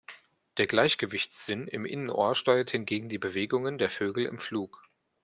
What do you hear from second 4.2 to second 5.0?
im Flug.